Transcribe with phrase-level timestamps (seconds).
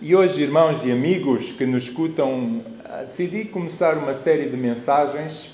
[0.00, 5.50] E hoje, irmãos e amigos que nos escutam, ah, decidi começar uma série de mensagens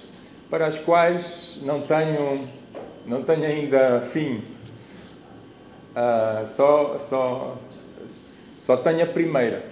[0.50, 2.46] para as quais não tenho,
[3.06, 4.42] não tenho ainda fim.
[5.96, 7.56] Uh, só, só,
[8.06, 9.64] só tenho a primeira.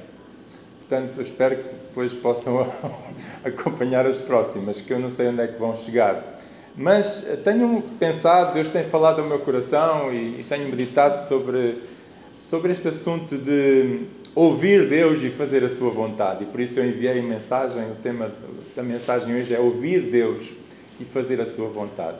[0.79, 2.67] Portanto, espero que depois possam
[3.45, 6.41] acompanhar as próximas, que eu não sei onde é que vão chegar.
[6.75, 11.83] Mas tenho pensado, Deus tem falado ao meu coração e, e tenho meditado sobre,
[12.39, 16.45] sobre este assunto de ouvir Deus e fazer a sua vontade.
[16.45, 18.33] E por isso eu enviei a mensagem, o tema
[18.75, 20.53] da mensagem hoje é ouvir Deus
[20.99, 22.19] e fazer a sua vontade.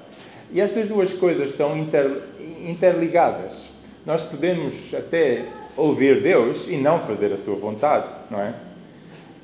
[0.53, 2.23] E estas duas coisas estão inter,
[2.67, 3.69] interligadas.
[4.05, 5.47] Nós podemos até
[5.77, 8.55] ouvir Deus e não fazer a sua vontade, não é?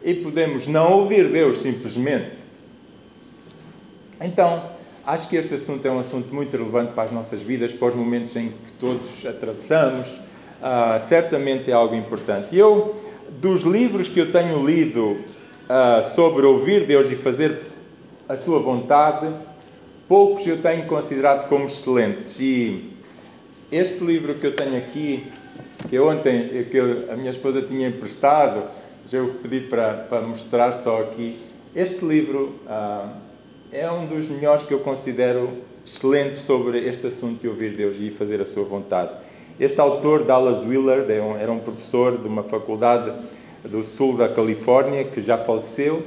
[0.05, 2.37] E podemos não ouvir Deus simplesmente.
[4.20, 4.70] Então,
[5.06, 7.95] acho que este assunto é um assunto muito relevante para as nossas vidas, para os
[7.95, 10.09] momentos em que todos atravessamos
[10.61, 12.57] uh, certamente é algo importante.
[12.57, 12.95] Eu,
[13.41, 17.62] dos livros que eu tenho lido uh, sobre ouvir Deus e fazer
[18.28, 19.34] a sua vontade,
[20.06, 22.39] poucos eu tenho considerado como excelentes.
[22.41, 22.92] E
[23.70, 25.27] este livro que eu tenho aqui,
[25.89, 26.78] que ontem que
[27.11, 28.69] a minha esposa tinha emprestado,
[29.06, 31.39] já eu pedi para, para mostrar só aqui.
[31.75, 33.09] Este livro uh,
[33.70, 35.50] é um dos melhores que eu considero
[35.84, 39.12] excelentes sobre este assunto de ouvir Deus e fazer a sua vontade.
[39.59, 43.12] Este autor, Dallas Willard, é era um professor de uma faculdade
[43.65, 46.05] do sul da Califórnia que já faleceu,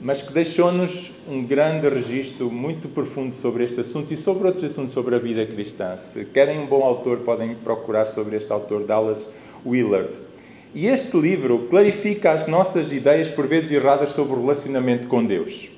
[0.00, 4.94] mas que deixou-nos um grande registro muito profundo sobre este assunto e sobre outros assuntos
[4.94, 5.98] sobre a vida cristã.
[5.98, 9.28] Se querem um bom autor, podem procurar sobre este autor, Dallas
[9.64, 10.18] Willard.
[10.74, 15.68] E este livro clarifica as nossas ideias, por vezes erradas, sobre o relacionamento com Deus.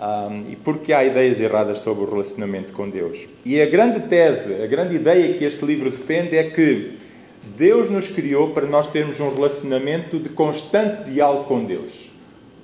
[0.00, 3.26] Um, e porque há ideias erradas sobre o relacionamento com Deus.
[3.44, 6.92] E a grande tese, a grande ideia que este livro defende é que
[7.56, 12.10] Deus nos criou para nós termos um relacionamento de constante diálogo com Deus.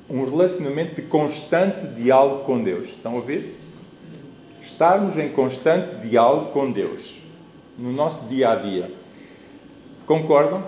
[0.09, 2.91] Um relacionamento de constante diálogo com Deus.
[2.91, 3.57] Estão a ouvir?
[4.63, 7.21] Estarmos em constante diálogo com Deus
[7.77, 8.93] no nosso dia a dia.
[10.07, 10.63] Concordam?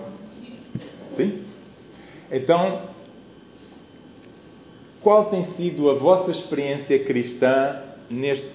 [1.15, 1.45] Sim?
[2.31, 2.89] Então,
[5.07, 7.81] qual tem sido a vossa experiência cristã
[8.11, 8.51] neste,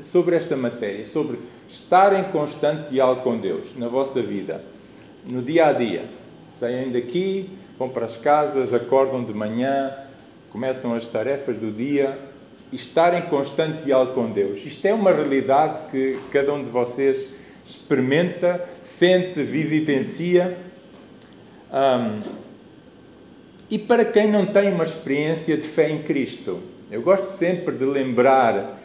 [0.00, 4.62] sobre esta matéria, sobre estar em constante diálogo com Deus na vossa vida,
[5.28, 6.04] no dia a dia?
[6.52, 9.92] Saem daqui, vão para as casas, acordam de manhã,
[10.52, 12.20] começam as tarefas do dia
[12.70, 14.64] e estar em constante diálogo com Deus.
[14.64, 20.56] Isto é uma realidade que cada um de vocês experimenta, sente, vive vivencia.
[21.72, 22.43] Um,
[23.74, 26.60] e para quem não tem uma experiência de fé em Cristo,
[26.92, 28.80] eu gosto sempre de lembrar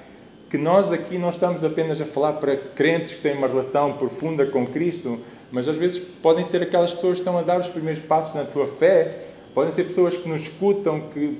[0.49, 4.47] que nós aqui não estamos apenas a falar para crentes que têm uma relação profunda
[4.47, 5.19] com Cristo,
[5.51, 8.45] mas às vezes podem ser aquelas pessoas que estão a dar os primeiros passos na
[8.45, 11.37] tua fé, podem ser pessoas que nos escutam, que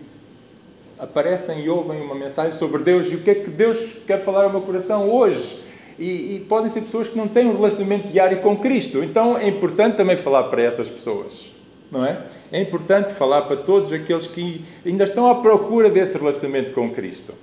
[1.00, 4.44] aparecem e ouvem uma mensagem sobre Deus e o que é que Deus quer falar
[4.44, 5.60] ao meu coração hoje.
[5.98, 9.04] E, e podem ser pessoas que não têm um relacionamento diário com Cristo.
[9.04, 11.58] Então é importante também falar para essas pessoas
[11.92, 12.24] não é?
[12.52, 17.34] É importante falar para todos aqueles que ainda estão à procura desse relacionamento com Cristo.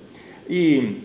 [0.48, 1.02] E,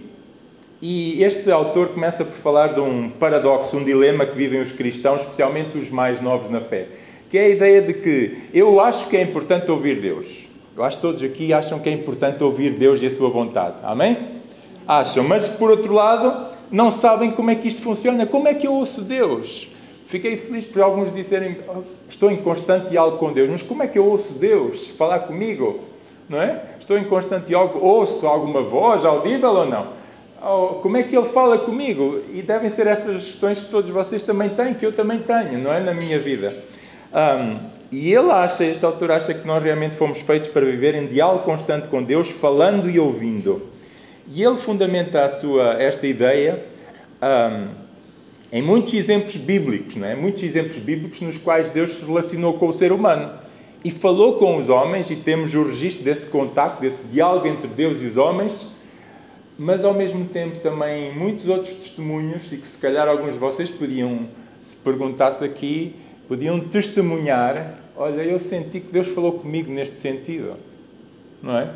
[0.82, 5.22] e este autor começa por falar de um paradoxo, um dilema que vivem os cristãos,
[5.22, 6.88] especialmente os mais novos na fé,
[7.30, 10.28] que é a ideia de que eu acho que é importante ouvir Deus.
[10.76, 13.78] Eu acho que todos aqui acham que é importante ouvir Deus e a sua vontade.
[13.84, 14.18] Amém?
[14.88, 18.26] Acham, mas por outro lado, não sabem como é que isto funciona.
[18.26, 19.68] Como é que eu ouço Deus?
[20.12, 23.50] Fiquei feliz por alguns dizerem oh, estou em constante diálogo com Deus.
[23.50, 25.80] Mas como é que eu ouço Deus falar comigo?
[26.28, 26.64] Não é?
[26.78, 29.88] Estou em constante diálogo, ouço alguma voz audível ou não?
[30.44, 32.24] Oh, como é que Ele fala comigo?
[32.34, 35.72] E devem ser estas questões que todos vocês também têm, que eu também tenho, não
[35.72, 35.80] é?
[35.80, 36.54] Na minha vida.
[37.14, 41.08] Um, e ele acha, este autor acha que nós realmente fomos feitos para viver em
[41.08, 43.70] diálogo constante com Deus, falando e ouvindo.
[44.28, 46.66] E ele fundamenta a sua, esta ideia
[47.22, 47.81] um,
[48.52, 50.16] em muitos exemplos bíblicos, não é?
[50.16, 53.32] Muitos exemplos bíblicos nos quais Deus se relacionou com o ser humano
[53.84, 58.02] e falou com os homens e temos o registro desse contacto, desse diálogo entre Deus
[58.02, 58.70] e os homens,
[59.58, 63.70] mas ao mesmo tempo também muitos outros testemunhos e que se calhar alguns de vocês
[63.70, 64.28] podiam,
[64.60, 65.96] se perguntasse aqui,
[66.28, 70.58] podiam testemunhar, olha, eu senti que Deus falou comigo neste sentido,
[71.42, 71.74] não é?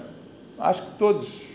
[0.59, 1.54] Acho que todos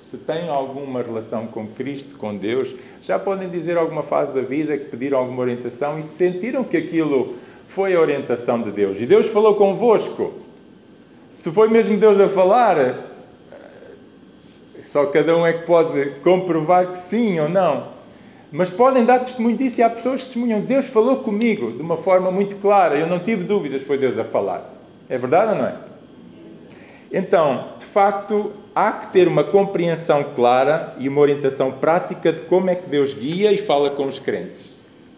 [0.00, 4.76] se têm alguma relação com Cristo, com Deus, já podem dizer alguma fase da vida
[4.76, 7.34] que pediram alguma orientação e sentiram que aquilo
[7.68, 8.98] foi a orientação de Deus.
[9.00, 10.32] E Deus falou convosco.
[11.30, 13.10] Se foi mesmo Deus a falar,
[14.80, 17.88] só cada um é que pode comprovar que sim ou não.
[18.50, 21.96] Mas podem dar testemunho disso e há pessoas que testemunham: Deus falou comigo de uma
[21.96, 24.74] forma muito clara, eu não tive dúvidas, foi Deus a falar.
[25.08, 25.89] É verdade ou não é?
[27.12, 32.70] Então, de facto, há que ter uma compreensão clara e uma orientação prática de como
[32.70, 34.72] é que Deus guia e fala com os crentes.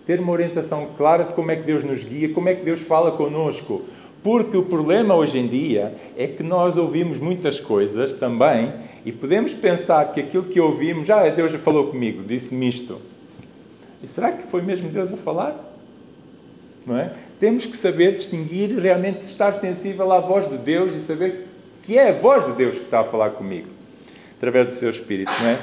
[0.06, 2.80] Ter uma orientação clara de como é que Deus nos guia, como é que Deus
[2.80, 3.82] fala conosco.
[4.22, 8.72] Porque o problema hoje em dia é que nós ouvimos muitas coisas também
[9.04, 13.00] e podemos pensar que aquilo que ouvimos, ah, Deus já falou comigo, disse-me isto.
[14.02, 15.72] E será que foi mesmo Deus a falar?
[16.86, 17.12] Não é?
[17.38, 21.51] Temos que saber distinguir, realmente estar sensível à voz de Deus e saber
[21.82, 23.68] que é a voz de Deus que está a falar comigo,
[24.36, 25.58] através do seu Espírito, não é?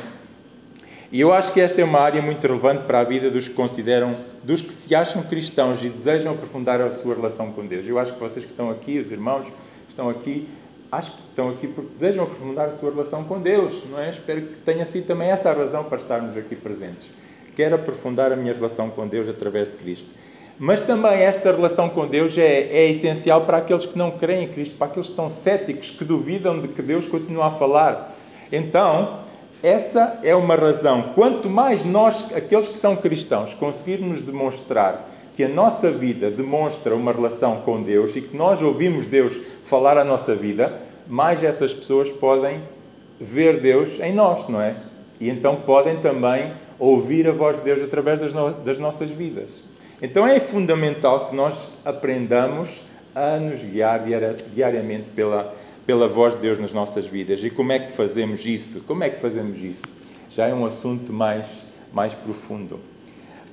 [1.11, 3.53] E eu acho que esta é uma área muito relevante para a vida dos que
[3.55, 7.87] consideram, dos que se acham cristãos e desejam aprofundar a sua relação com Deus.
[7.87, 9.53] Eu acho que vocês que estão aqui, os irmãos que
[9.87, 10.47] estão aqui,
[10.91, 14.09] acho que estão aqui porque desejam aprofundar a sua relação com Deus, não é?
[14.11, 17.11] Espero que tenha sido também essa a razão para estarmos aqui presentes.
[17.55, 20.09] Quero aprofundar a minha relação com Deus através de Cristo.
[20.59, 24.47] Mas também esta relação com Deus é, é, essencial para aqueles que não creem em
[24.49, 28.13] Cristo, para aqueles que estão céticos, que duvidam de que Deus continua a falar.
[28.51, 29.19] Então,
[29.63, 31.13] essa é uma razão.
[31.15, 37.13] Quanto mais nós, aqueles que são cristãos, conseguirmos demonstrar que a nossa vida demonstra uma
[37.13, 42.09] relação com Deus e que nós ouvimos Deus falar a nossa vida, mais essas pessoas
[42.09, 42.61] podem
[43.17, 44.75] ver Deus em nós, não é?
[45.21, 49.68] E então podem também ouvir a voz de Deus através das, no das nossas vidas.
[50.01, 52.81] Então é fundamental que nós aprendamos
[53.13, 54.05] a nos guiar
[54.53, 55.53] diariamente pela,
[55.85, 57.43] pela voz de Deus nas nossas vidas.
[57.43, 58.81] E como é que fazemos isso?
[58.81, 59.85] Como é que fazemos isso?
[60.29, 62.79] Já é um assunto mais, mais profundo.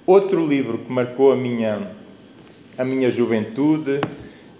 [0.06, 1.90] Outro livro que marcou a minha,
[2.78, 4.00] a minha juventude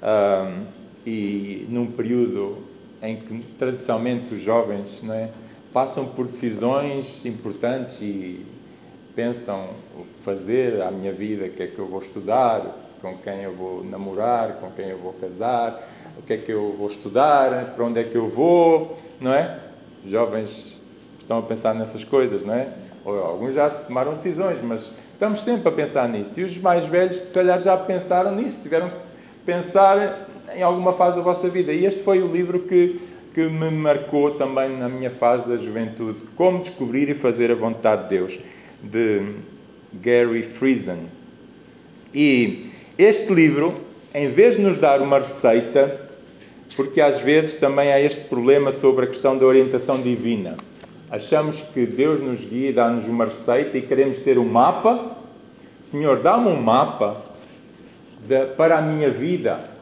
[0.03, 0.65] um,
[1.06, 2.65] e num período
[3.00, 5.31] em que tradicionalmente os jovens não é,
[5.73, 8.44] passam por decisões importantes e
[9.15, 9.69] pensam
[10.26, 12.61] fazer à minha vida, o que é que eu vou estudar,
[13.00, 15.88] com quem eu vou namorar, com quem eu vou casar,
[16.19, 19.61] o que é que eu vou estudar, para onde é que eu vou, não é?
[20.05, 20.81] Jovens
[21.20, 22.70] estão a pensar nessas coisas, não é?
[23.05, 26.32] Ou, alguns já tomaram decisões, mas estamos sempre a pensar nisso.
[26.40, 28.96] E os mais velhos, se calhar, já pensaram nisso, tiveram que
[29.44, 31.72] pensar em alguma fase da vossa vida.
[31.72, 33.00] E este foi o livro que,
[33.32, 36.25] que me marcou também na minha fase da juventude.
[36.34, 38.40] Como descobrir e fazer a vontade de Deus
[38.82, 39.37] de
[40.02, 41.08] Gary Friesen.
[42.14, 42.66] E
[42.98, 43.75] este livro,
[44.14, 46.00] em vez de nos dar uma receita,
[46.75, 50.56] porque às vezes também há este problema sobre a questão da orientação divina.
[51.10, 55.16] Achamos que Deus nos guia, dá-nos uma receita e queremos ter um mapa.
[55.81, 57.22] Senhor, dá-me um mapa
[58.56, 59.75] para a minha vida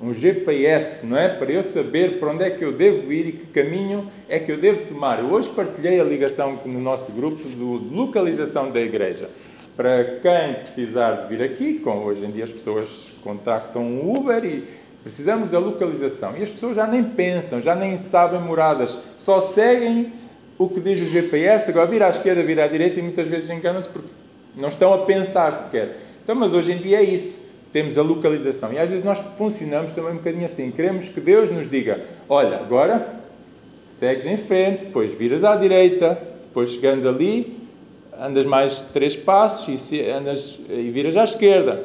[0.00, 1.28] um GPS, não é?
[1.28, 4.52] Para eu saber para onde é que eu devo ir e que caminho é que
[4.52, 5.20] eu devo tomar.
[5.20, 9.30] Eu hoje partilhei a ligação no nosso grupo de localização da igreja.
[9.76, 14.44] Para quem precisar de vir aqui, com hoje em dia as pessoas contactam um Uber
[14.44, 14.64] e
[15.02, 16.36] precisamos da localização.
[16.36, 20.12] E as pessoas já nem pensam, já nem sabem moradas, só seguem
[20.58, 23.50] o que diz o GPS, agora vira à esquerda, vira à direita e muitas vezes
[23.50, 24.08] enganam-se porque
[24.56, 25.96] não estão a pensar sequer.
[26.22, 27.45] Então, mas hoje em dia é isso
[27.76, 28.72] temos a localização.
[28.72, 30.70] E às vezes nós funcionamos também um bocadinho assim.
[30.70, 33.06] Queremos que Deus nos diga: olha, agora
[33.86, 37.54] segues em frente, depois viras à direita, depois chegando ali,
[38.18, 41.84] andas mais três passos e, andas, e viras à esquerda.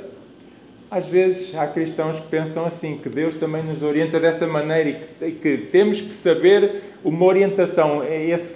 [0.90, 4.94] Às vezes há cristãos que pensam assim, que Deus também nos orienta dessa maneira e
[4.94, 8.02] que, que temos que saber uma orientação.
[8.02, 8.54] Esse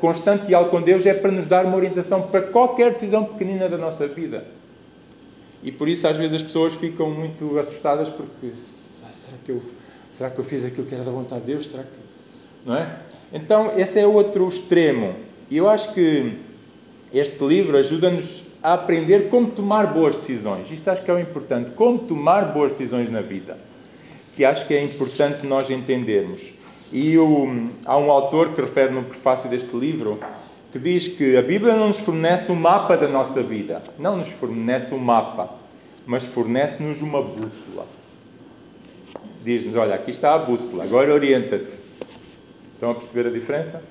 [0.00, 3.76] constante diálogo com Deus é para nos dar uma orientação para qualquer decisão pequenina da
[3.76, 4.61] nossa vida.
[5.62, 9.62] E por isso às vezes as pessoas ficam muito assustadas porque será que eu,
[10.10, 11.68] será que eu fiz aquilo que era da vontade de Deus?
[11.68, 12.02] Será que
[12.64, 12.98] não é?
[13.32, 15.14] Então esse é outro extremo.
[15.50, 16.38] E eu acho que
[17.12, 20.70] este livro ajuda-nos a aprender como tomar boas decisões.
[20.70, 23.58] Isto acho que é o importante, como tomar boas decisões na vida.
[24.34, 26.52] Que acho que é importante nós entendermos.
[26.92, 30.18] E o, há um autor que refere no prefácio deste livro
[30.72, 34.28] que diz que a Bíblia não nos fornece um mapa da nossa vida, não nos
[34.28, 35.50] fornece um mapa,
[36.06, 37.86] mas fornece-nos uma bússola.
[39.44, 41.76] Diz-nos: Olha, aqui está a bússola, agora orienta-te.
[42.72, 43.82] Estão a perceber a diferença?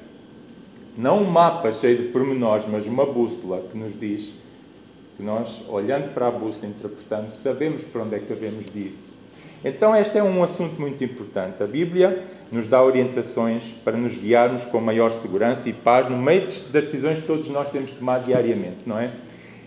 [0.97, 4.33] Não um mapa cheio de pormenores, mas uma bússola que nos diz
[5.15, 9.10] que nós, olhando para a bússola, interpretando, sabemos para onde é que devemos de ir.
[9.63, 11.61] Então, este é um assunto muito importante.
[11.61, 16.41] A Bíblia nos dá orientações para nos guiarmos com maior segurança e paz no meio
[16.41, 19.11] das decisões que todos nós temos que tomar diariamente, não é?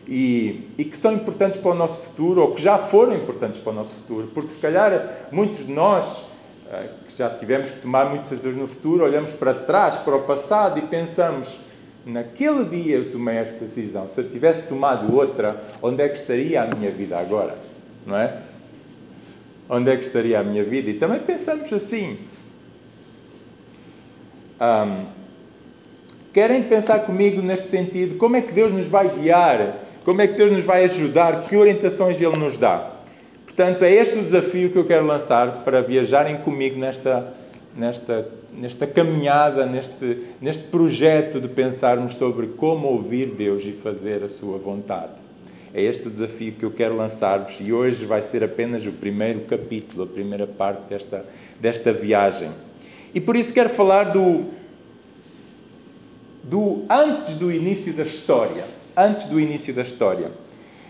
[0.06, 3.72] E, e, que são importantes para o nosso futuro, ou que já foram importantes para
[3.72, 6.24] o nosso futuro, porque se calhar muitos de nós,
[6.70, 10.22] eh, que já tivemos que tomar muitas decisões no futuro, olhamos para trás, para o
[10.22, 11.58] passado e pensamos:
[12.04, 14.06] naquele dia eu tomei esta decisão.
[14.06, 17.56] Se eu tivesse tomado outra, onde é que estaria a minha vida agora?
[18.04, 18.42] Não é?
[19.68, 20.90] Onde é que estaria a minha vida?
[20.90, 22.18] E também pensamos assim.
[24.60, 25.06] Um,
[26.32, 28.16] querem pensar comigo neste sentido?
[28.16, 29.76] Como é que Deus nos vai guiar?
[30.04, 31.48] Como é que Deus nos vai ajudar?
[31.48, 32.90] Que orientações Ele nos dá?
[33.44, 37.32] Portanto, é este o desafio que eu quero lançar para viajarem comigo nesta,
[37.74, 44.28] nesta, nesta caminhada, neste, neste projeto de pensarmos sobre como ouvir Deus e fazer a
[44.28, 45.23] Sua vontade.
[45.74, 49.40] É este o desafio que eu quero lançar-vos e hoje vai ser apenas o primeiro
[49.40, 51.24] capítulo, a primeira parte desta,
[51.60, 52.52] desta viagem.
[53.12, 54.44] E por isso quero falar do,
[56.44, 58.64] do antes do início da história.
[58.96, 60.30] Antes do início da história.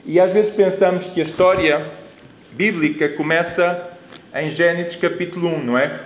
[0.04, 1.90] E às vezes pensamos que a história
[2.52, 3.90] bíblica começa
[4.34, 6.02] em Gênesis capítulo 1, não é?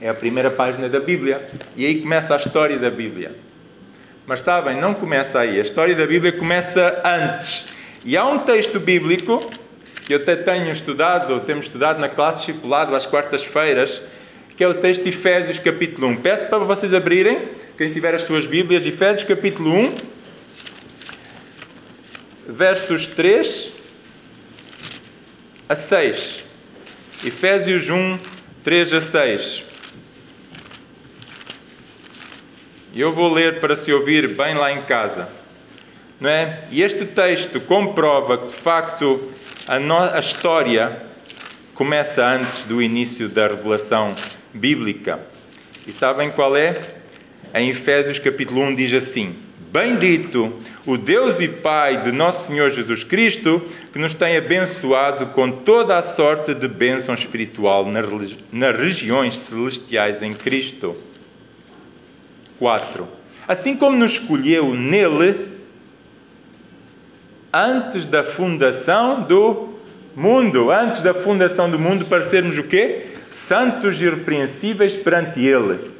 [0.00, 1.48] É a primeira página da Bíblia.
[1.76, 3.36] E aí começa a história da Bíblia.
[4.30, 5.58] Mas sabem, não começa aí.
[5.58, 7.66] A história da Bíblia começa antes.
[8.04, 9.50] E há um texto bíblico
[10.06, 14.00] que eu até tenho estudado, temos estudado na classe discipulado às quartas-feiras,
[14.56, 16.16] que é o texto de Efésios capítulo 1.
[16.18, 19.94] Peço para vocês abrirem, quem tiver as suas Bíblias, Efésios capítulo 1,
[22.50, 23.72] versos 3
[25.68, 26.44] a 6.
[27.24, 28.16] Efésios 1,
[28.62, 29.69] 3 a 6.
[32.92, 35.28] E eu vou ler para se ouvir bem lá em casa.
[36.20, 36.64] Não é?
[36.70, 39.30] E este texto comprova que, de facto,
[39.66, 39.96] a, no...
[39.96, 41.00] a história
[41.74, 44.14] começa antes do início da revelação
[44.52, 45.20] bíblica.
[45.86, 46.74] E sabem qual é?
[47.54, 49.36] Em Efésios capítulo 1 diz assim:
[49.72, 50.52] Bendito
[50.84, 55.96] o Deus e Pai de nosso Senhor Jesus Cristo, que nos tem abençoado com toda
[55.96, 60.96] a sorte de bênção espiritual nas regiões celestiais em Cristo.
[62.60, 63.08] 4.
[63.48, 65.48] Assim como nos escolheu nele
[67.52, 69.70] antes da fundação do
[70.14, 73.06] mundo, antes da fundação do mundo, para sermos o quê?
[73.32, 75.90] Santos e irrepreensíveis perante ele.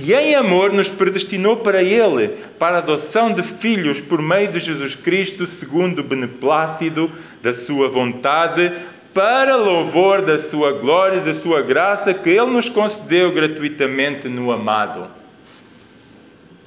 [0.00, 2.28] E em amor nos predestinou para ele,
[2.58, 7.10] para a adoção de filhos por meio de Jesus Cristo, segundo o beneplácito
[7.42, 8.72] da sua vontade,
[9.12, 14.52] para louvor da sua glória e da sua graça que ele nos concedeu gratuitamente no
[14.52, 15.17] amado.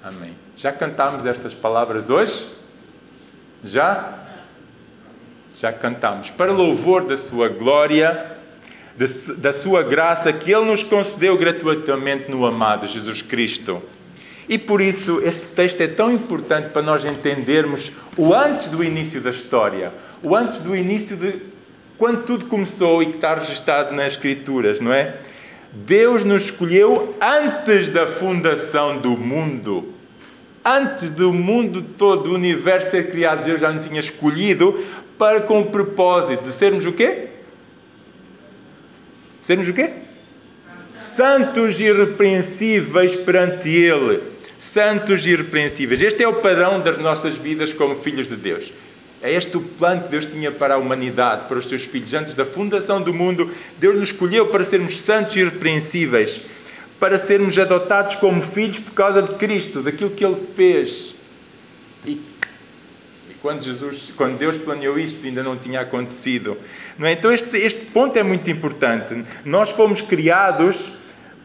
[0.04, 0.34] Amém.
[0.58, 2.48] Já cantámos estas palavras hoje?
[3.64, 4.18] Já?
[5.56, 6.32] Já cantamos.
[6.32, 8.38] Para louvor da sua glória,
[9.38, 13.82] da sua graça que Ele nos concedeu gratuitamente no amado Jesus Cristo.
[14.50, 19.22] E por isso este texto é tão importante para nós entendermos o antes do início
[19.22, 19.94] da história,
[20.24, 21.42] o antes do início de
[21.98, 25.16] quando tudo começou e que está registado nas Escrituras, não é?
[25.72, 29.94] Deus nos escolheu antes da fundação do mundo.
[30.64, 34.84] Antes do mundo todo, do universo ser criado, Deus já nos tinha escolhido
[35.18, 37.28] para com o propósito de sermos o quê?
[39.42, 39.90] Sermos o quê?
[40.94, 44.24] Santos irrepreensíveis perante Ele.
[44.60, 46.02] Santos irrepreensíveis.
[46.02, 48.72] Este é o padrão das nossas vidas como filhos de Deus.
[49.22, 52.12] É este o plano que Deus tinha para a humanidade, para os seus filhos.
[52.14, 56.42] Antes da fundação do mundo, Deus nos escolheu para sermos santos e irrepreensíveis,
[57.00, 61.14] para sermos adotados como filhos por causa de Cristo, daquilo que Ele fez.
[62.04, 62.14] E,
[63.30, 66.58] e quando, Jesus, quando Deus planeou isto, ainda não tinha acontecido.
[66.98, 67.12] Não é?
[67.12, 69.24] Então, este, este ponto é muito importante.
[69.46, 70.92] Nós fomos criados,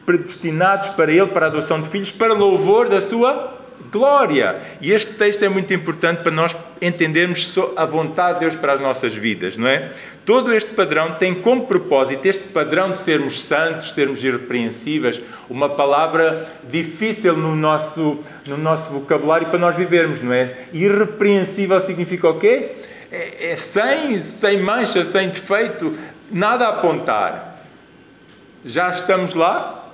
[0.06, 3.55] predestinados para Ele, para a adoção de filhos, para louvor da Sua
[3.90, 4.60] glória.
[4.80, 8.80] E este texto é muito importante para nós entendermos a vontade de Deus para as
[8.80, 9.92] nossas vidas, não é?
[10.24, 16.52] Todo este padrão tem como propósito este padrão de sermos santos, sermos irrepreensíveis, uma palavra
[16.68, 20.64] difícil no nosso, no nosso vocabulário para nós vivermos, não é?
[20.72, 22.72] Irrepreensível significa o quê?
[23.10, 25.96] É, é sem, sem mancha, sem defeito,
[26.30, 27.62] nada a apontar.
[28.64, 29.85] Já estamos lá?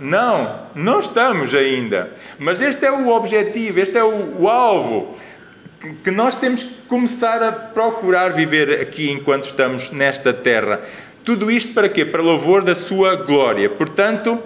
[0.00, 2.10] Não, não estamos ainda.
[2.38, 5.16] Mas este é o objetivo, este é o, o alvo
[6.02, 10.80] que nós temos que começar a procurar viver aqui enquanto estamos nesta terra.
[11.24, 12.04] Tudo isto para quê?
[12.04, 13.68] Para louvor da sua glória.
[13.68, 14.42] Portanto,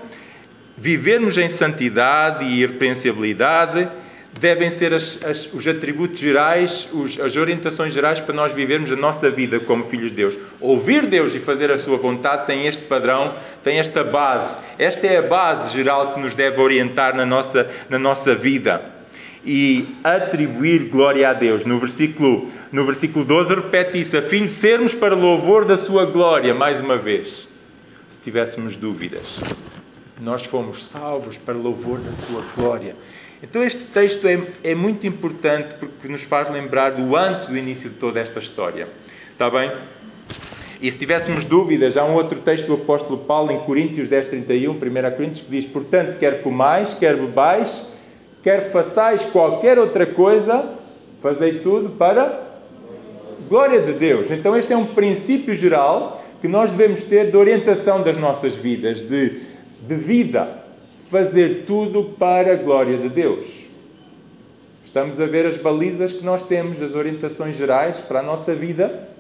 [0.77, 3.89] vivermos em santidade e irrepreensabilidade
[4.39, 8.97] devem ser as, as, os atributos gerais, os, as orientações gerais para nós vivermos a
[8.97, 10.39] nossa vida como filhos de Deus.
[10.61, 14.59] Ouvir Deus e fazer a sua vontade tem este padrão, tem esta base.
[14.79, 18.83] Esta é a base geral que nos deve orientar na nossa, na nossa vida.
[19.45, 21.65] E atribuir glória a Deus.
[21.65, 26.07] No versículo, no versículo 12 repete isso, a fim de sermos para louvor da sua
[26.07, 27.49] glória, mais uma vez.
[28.09, 29.41] Se tivéssemos dúvidas.
[30.21, 32.95] Nós fomos salvos para louvor da sua glória.
[33.43, 37.91] Então, este texto é, é muito importante porque nos faz lembrar do antes do início
[37.91, 38.87] de toda esta história.
[39.33, 39.73] Está bem?
[40.81, 44.73] E se tivéssemos dúvidas, há um outro texto do apóstolo Paulo em Coríntios 10, 31,
[44.73, 44.77] 1
[45.17, 47.91] Coríntios, que diz: Portanto, quer comais, quer bebais,
[48.45, 50.77] quer façais qualquer outra coisa,
[51.21, 52.53] fazei tudo para
[53.49, 54.31] glória de Deus.
[54.31, 59.03] Então, este é um princípio geral que nós devemos ter de orientação das nossas vidas,
[59.03, 59.41] de,
[59.81, 60.62] de vida
[61.13, 63.45] fazer tudo para a glória de Deus.
[64.83, 69.11] Estamos a ver as balizas que nós temos, as orientações gerais para a nossa vida.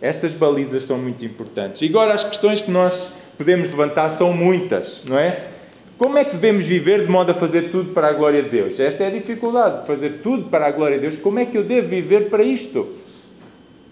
[0.00, 1.82] Estas balizas são muito importantes.
[1.82, 5.50] E agora as questões que nós podemos levantar são muitas, não é?
[5.96, 8.80] Como é que devemos viver de modo a fazer tudo para a glória de Deus?
[8.80, 11.16] Esta é a dificuldade, fazer tudo para a glória de Deus.
[11.16, 12.88] Como é que eu devo viver para isto?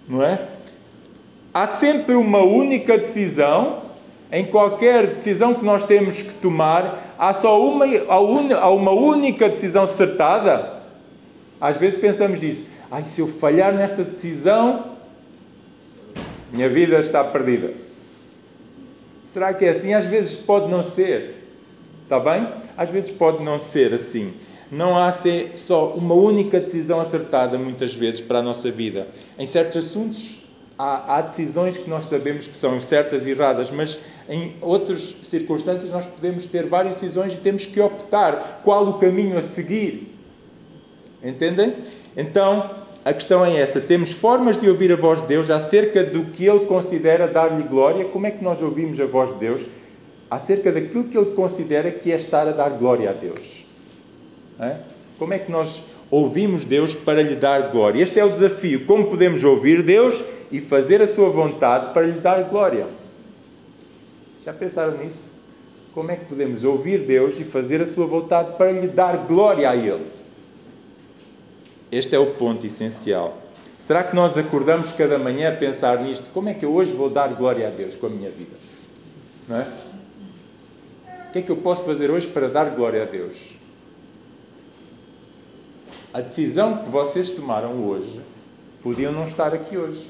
[0.09, 0.41] Não é?
[1.55, 3.88] Há sempre uma única decisão
[4.31, 9.85] em qualquer decisão que nós temos que tomar, há só uma, há uma única decisão
[9.85, 10.83] acertada.
[11.61, 12.67] Às vezes pensamos nisso.
[12.91, 14.97] Ai, se eu falhar nesta decisão,
[16.53, 17.73] minha vida está perdida.
[19.25, 19.95] Será que é assim?
[19.95, 21.45] Às vezes pode não ser.
[22.05, 22.49] Está bem?
[22.77, 24.35] Às vezes pode não ser assim.
[24.71, 25.11] Não há
[25.57, 29.09] só uma única decisão acertada, muitas vezes, para a nossa vida.
[29.39, 30.39] Em certos assuntos,
[30.79, 35.91] há, há decisões que nós sabemos que são certas e erradas, mas em outras circunstâncias
[35.91, 40.15] nós podemos ter várias decisões e temos que optar qual o caminho a seguir.
[41.23, 41.75] Entendem?
[42.17, 42.71] Então,
[43.05, 46.47] a questão é essa: temos formas de ouvir a voz de Deus acerca do que
[46.47, 48.05] Ele considera dar-lhe glória.
[48.05, 49.67] Como é que nós ouvimos a voz de Deus?
[50.31, 53.67] Acerca daquilo que Ele considera que é estar a dar glória a Deus.
[54.61, 54.77] É?
[55.19, 58.03] Como é que nós ouvimos Deus para lhe dar glória?
[58.03, 62.21] Este é o desafio: como podemos ouvir Deus e fazer a sua vontade para lhe
[62.21, 62.87] dar glória.
[64.45, 65.33] Já pensaram nisso?
[65.93, 69.69] Como é que podemos ouvir Deus e fazer a sua vontade para lhe dar glória
[69.69, 70.07] a Ele?
[71.91, 73.37] Este é o ponto essencial.
[73.79, 76.31] Será que nós acordamos cada manhã a pensar nisto?
[76.31, 78.55] Como é que eu hoje vou dar glória a Deus com a minha vida?
[79.49, 79.67] Não é?
[81.29, 83.58] O que é que eu posso fazer hoje para dar glória a Deus?
[86.13, 88.21] A decisão que vocês tomaram hoje
[88.83, 90.07] podiam não estar aqui hoje.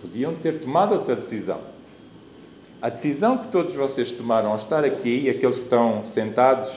[0.00, 1.60] Podiam ter tomado outra decisão.
[2.82, 6.68] A decisão que todos vocês tomaram ao estar aqui, e aqueles que estão sentados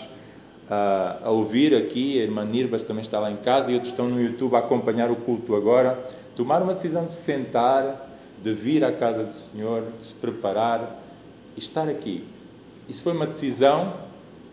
[0.69, 4.08] uh, a ouvir aqui, a irmã Nirbas também está lá em casa, e outros estão
[4.08, 6.00] no YouTube a acompanhar o culto agora,
[6.36, 8.08] tomaram uma decisão de sentar,
[8.41, 11.02] de vir à casa do Senhor, de se preparar
[11.56, 12.23] e estar aqui.
[12.88, 13.95] Isso foi uma decisão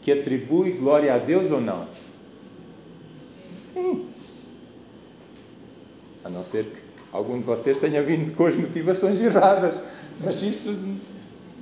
[0.00, 1.86] que atribui glória a Deus ou não?
[3.74, 4.06] Sim.
[6.24, 6.78] A não ser que
[7.12, 9.80] algum de vocês tenha vindo com as motivações erradas,
[10.20, 10.78] mas isso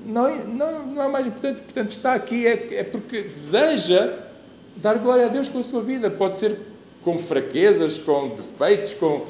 [0.04, 1.60] não, é, não, não é mais importante.
[1.62, 4.18] Portanto, está aqui é, é porque deseja
[4.76, 6.10] dar glória a Deus com a sua vida.
[6.10, 6.58] Pode ser
[7.02, 9.26] com fraquezas, com defeitos, com,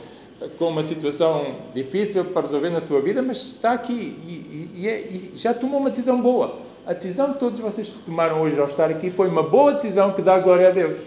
[0.59, 4.89] com uma situação difícil para resolver na sua vida, mas está aqui e, e, e,
[4.89, 6.61] é, e já tomou uma decisão boa.
[6.85, 10.21] A decisão que todos vocês tomaram hoje ao estar aqui foi uma boa decisão que
[10.21, 10.99] dá glória a Deus.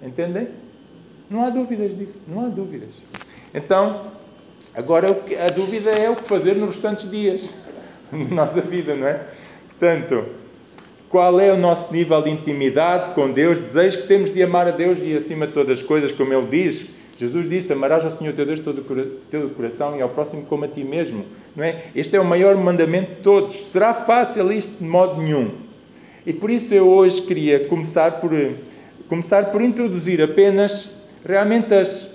[0.00, 0.48] Entendem?
[1.28, 2.90] Não há dúvidas disso, não há dúvidas.
[3.52, 4.12] Então,
[4.74, 7.52] agora a dúvida é o que fazer nos restantes dias
[8.12, 9.26] da nossa vida, não é?
[9.68, 10.24] Portanto,
[11.08, 13.58] qual é o nosso nível de intimidade com Deus?
[13.58, 16.46] Desejo que temos de amar a Deus e acima de todas as coisas, como Ele
[16.46, 16.86] diz.
[17.16, 20.64] Jesus disse: Amarás ao Senhor teu Deus todo o teu coração e ao próximo como
[20.64, 21.24] a ti mesmo.
[21.56, 21.84] Não é?
[21.94, 23.68] Este é o maior mandamento de todos.
[23.68, 25.52] Será fácil isto de modo nenhum.
[26.26, 28.32] E por isso eu hoje queria começar por,
[29.08, 30.95] começar por introduzir apenas
[31.26, 32.08] realmente as,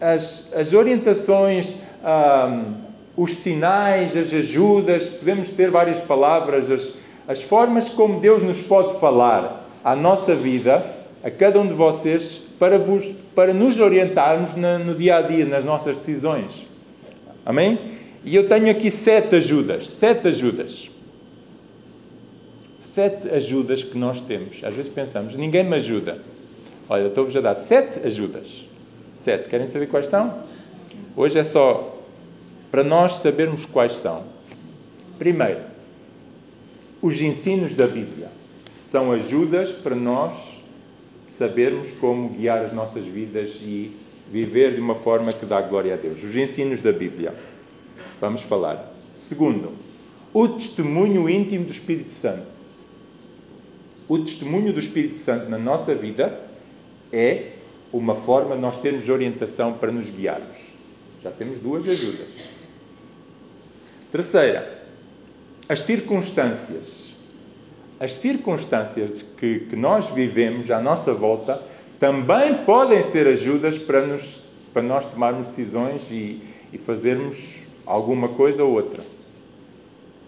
[0.00, 2.74] as, as orientações, um,
[3.16, 6.92] os sinais, as ajudas, podemos ter várias palavras, as,
[7.26, 10.84] as formas como Deus nos pode falar à nossa vida,
[11.24, 13.04] a cada um de vocês, para, vos,
[13.34, 16.66] para nos orientarmos na, no dia a dia, nas nossas decisões.
[17.44, 17.78] Amém?
[18.24, 19.90] E eu tenho aqui sete ajudas.
[19.90, 20.90] Sete ajudas.
[22.80, 24.62] Sete ajudas que nós temos.
[24.62, 26.18] Às vezes pensamos, ninguém me ajuda.
[26.88, 28.68] Olha, eu estou-vos a dar sete ajudas
[29.28, 29.50] sete.
[29.50, 30.42] Querem saber quais são?
[31.14, 32.02] Hoje é só
[32.70, 34.24] para nós sabermos quais são.
[35.18, 35.60] Primeiro,
[37.02, 38.28] os ensinos da Bíblia
[38.90, 40.58] são ajudas para nós
[41.26, 43.94] sabermos como guiar as nossas vidas e
[44.32, 46.22] viver de uma forma que dá glória a Deus.
[46.22, 47.34] Os ensinos da Bíblia.
[48.20, 48.94] Vamos falar.
[49.14, 49.72] Segundo,
[50.32, 52.46] o testemunho íntimo do Espírito Santo.
[54.08, 56.47] O testemunho do Espírito Santo na nossa vida
[57.12, 57.52] é
[57.92, 60.56] uma forma de nós termos orientação para nos guiarmos.
[61.22, 62.28] Já temos duas ajudas.
[64.10, 64.82] Terceira,
[65.68, 67.16] as circunstâncias.
[68.00, 71.60] As circunstâncias que, que nós vivemos à nossa volta
[71.98, 74.40] também podem ser ajudas para, nos,
[74.72, 76.40] para nós tomarmos decisões e,
[76.72, 79.02] e fazermos alguma coisa ou outra.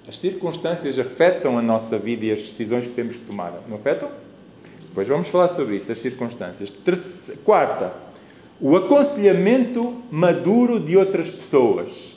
[0.09, 3.53] As circunstâncias afetam a nossa vida e as decisões que temos que tomar.
[3.69, 4.11] Não afetam?
[4.91, 6.71] Depois vamos falar sobre isso, as circunstâncias.
[6.71, 7.93] Terceira, quarta,
[8.61, 12.17] o aconselhamento maduro de outras pessoas.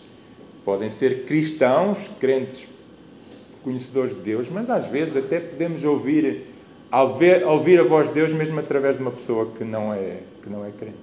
[0.65, 2.67] Podem ser cristãos, crentes,
[3.63, 6.47] conhecedores de Deus, mas às vezes até podemos ouvir,
[7.45, 10.65] ouvir a voz de Deus mesmo através de uma pessoa que não é, que não
[10.65, 10.97] é crente,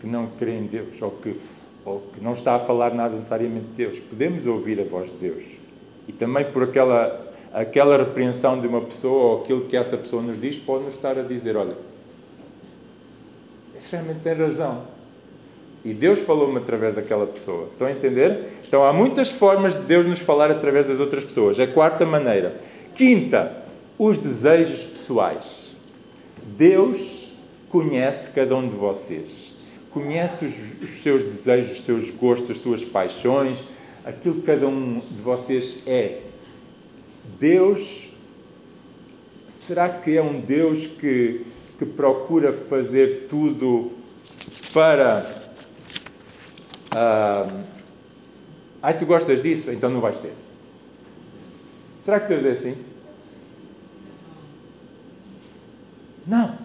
[0.00, 1.36] que não crê em Deus, ou que,
[1.84, 4.00] ou que não está a falar nada necessariamente de Deus.
[4.00, 5.44] Podemos ouvir a voz de Deus.
[6.08, 10.40] E também por aquela, aquela repreensão de uma pessoa ou aquilo que essa pessoa nos
[10.40, 11.76] diz, pode-nos estar a dizer: olha,
[13.76, 14.84] esse realmente tem razão.
[15.84, 17.66] E Deus falou-me através daquela pessoa.
[17.72, 18.48] Estão a entender?
[18.66, 21.58] Então há muitas formas de Deus nos falar através das outras pessoas.
[21.58, 22.60] A quarta maneira.
[22.94, 23.64] Quinta,
[23.98, 25.74] os desejos pessoais.
[26.56, 27.28] Deus
[27.68, 29.52] conhece cada um de vocês.
[29.90, 33.64] Conhece os, os seus desejos, os seus gostos, as suas paixões,
[34.04, 36.20] aquilo que cada um de vocês é.
[37.38, 38.08] Deus,
[39.48, 41.44] será que é um Deus que,
[41.78, 43.92] que procura fazer tudo
[44.72, 45.24] para.
[46.92, 47.64] Uh,
[48.82, 49.70] ai, tu gostas disso?
[49.70, 50.32] Então não vais ter.
[52.02, 52.76] Será que Deus é assim?
[56.26, 56.58] Não.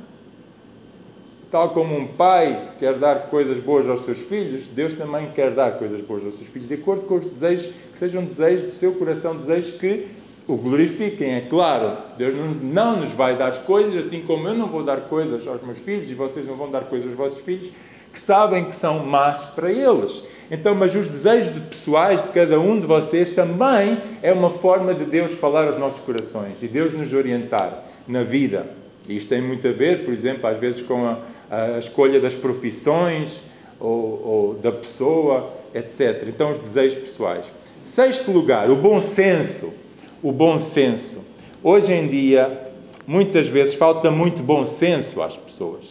[1.49, 5.77] Tal como um pai quer dar coisas boas aos seus filhos, Deus também quer dar
[5.77, 8.93] coisas boas aos seus filhos, de acordo com os desejos, que sejam desejos do seu
[8.95, 10.07] coração, desejos que
[10.47, 11.97] o glorifiquem, é claro.
[12.17, 15.79] Deus não, nos vai dar coisas, assim como eu não vou dar coisas aos meus
[15.79, 17.71] filhos e vocês não vão dar coisas aos vossos filhos,
[18.13, 20.23] que sabem que são más para eles.
[20.49, 24.93] Então, mas os desejos de pessoais de cada um de vocês também é uma forma
[24.93, 28.67] de Deus falar aos nossos corações e Deus nos orientar na vida.
[29.07, 32.35] E isto tem muito a ver, por exemplo, às vezes com a, a escolha das
[32.35, 33.41] profissões
[33.79, 36.23] ou, ou, da pessoa, etc.
[36.27, 37.45] Então, os desejos pessoais.
[37.83, 39.73] Sexto lugar, o bom senso.
[40.21, 41.23] O bom senso.
[41.63, 42.71] Hoje em dia,
[43.05, 45.85] muitas vezes falta muito bom senso às pessoas.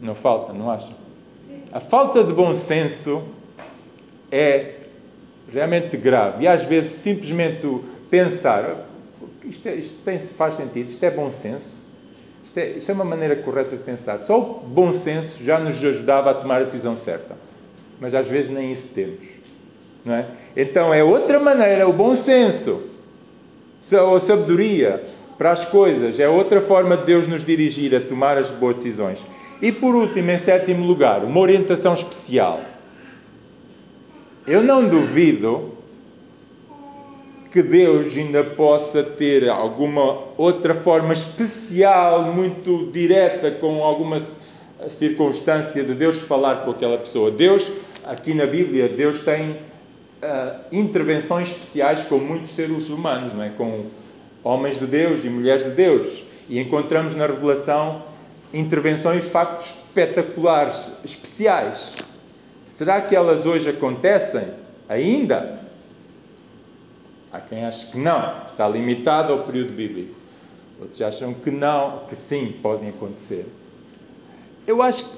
[0.00, 0.94] Não falta, não acham?
[1.72, 3.22] A falta de bom senso
[4.30, 4.74] é
[5.52, 6.44] realmente grave.
[6.44, 7.66] E às vezes simplesmente
[8.10, 8.86] pensar,
[9.44, 11.80] isto, é, isto tem, faz sentido, isto é bom senso.
[12.44, 14.18] Isto é, isto é uma maneira correta de pensar.
[14.20, 17.38] Só o bom senso já nos ajudava a tomar a decisão certa.
[18.00, 19.24] Mas às vezes nem isso temos.
[20.04, 20.26] Não é?
[20.56, 22.82] Então é outra maneira, o bom senso,
[24.04, 25.04] ou sabedoria
[25.38, 29.24] para as coisas, é outra forma de Deus nos dirigir a tomar as boas decisões.
[29.60, 32.60] E por último, em sétimo lugar, uma orientação especial.
[34.46, 35.72] Eu não duvido
[37.52, 44.20] que Deus ainda possa ter alguma outra forma especial, muito direta, com alguma
[44.88, 47.30] circunstância de Deus falar com aquela pessoa.
[47.30, 47.70] Deus,
[48.04, 49.58] aqui na Bíblia, Deus tem
[50.22, 53.50] uh, intervenções especiais com muitos seres humanos, não é?
[53.50, 53.86] com
[54.42, 56.22] homens de Deus e mulheres de Deus.
[56.48, 58.02] E encontramos na Revelação
[58.52, 61.94] intervenções de facto espetaculares, especiais.
[62.64, 64.48] Será que elas hoje acontecem
[64.88, 65.60] ainda?
[67.32, 70.16] Há quem ache que não, está limitado ao período bíblico.
[70.80, 73.46] Outros acham que não, que sim, podem acontecer.
[74.66, 75.16] Eu acho que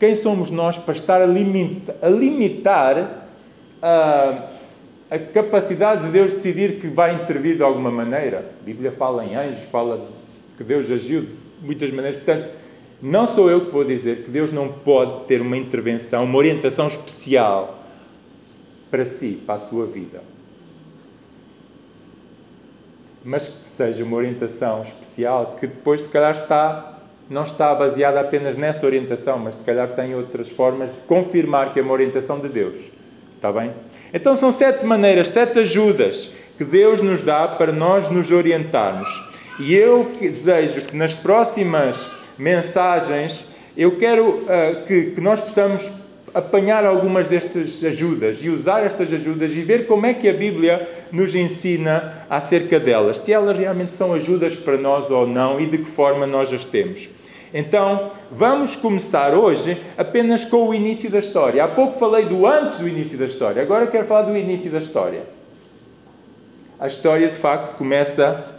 [0.00, 3.27] quem somos nós para estar a, a limitar
[3.82, 4.48] a,
[5.10, 8.50] a, capacidade de Deus decidir que vai intervir de alguma maneira?
[8.60, 10.08] A Bíblia fala em anjos, fala
[10.56, 12.16] que Deus agiu de muitas maneiras.
[12.16, 12.50] Portanto,
[13.00, 16.86] não sou eu que vou dizer que Deus não pode ter uma intervenção, uma orientação
[16.86, 17.78] especial
[18.90, 20.20] para si, para a sua vida
[23.24, 28.56] mas que seja uma orientação especial que depois, se calhar, está, não está baseada apenas
[28.56, 32.48] nessa orientação, mas se calhar tem outras formas de confirmar que é uma orientação de
[32.48, 32.76] Deus.
[33.38, 33.70] Está bem?
[34.12, 39.08] Então são sete maneiras, sete ajudas que Deus nos dá para nós nos orientarmos.
[39.60, 43.46] E eu desejo que nas próximas mensagens
[43.76, 45.92] eu quero uh, que, que nós possamos
[46.34, 50.88] apanhar algumas destas ajudas e usar estas ajudas e ver como é que a Bíblia
[51.12, 55.78] nos ensina acerca delas, se elas realmente são ajudas para nós ou não e de
[55.78, 57.08] que forma nós as temos.
[57.52, 61.64] Então, vamos começar hoje apenas com o início da história.
[61.64, 64.78] Há pouco falei do antes do início da história, agora quero falar do início da
[64.78, 65.22] história.
[66.78, 68.54] A história, de facto, começa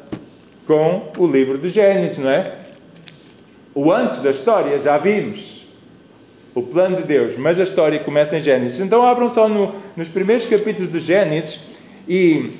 [0.65, 2.55] com o livro de Gênesis, não é?
[3.73, 5.67] O antes da história já vimos
[6.53, 8.79] o plano de Deus, mas a história começa em Gênesis.
[8.79, 11.61] Então abram só no, nos primeiros capítulos de Gênesis
[12.07, 12.51] e